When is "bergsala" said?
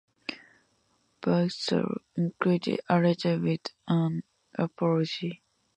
1.21-1.97